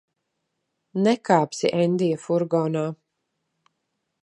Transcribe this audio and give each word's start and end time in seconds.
Nekāpsi 1.07 1.71
Endija 1.83 2.21
furgonā. 2.25 2.85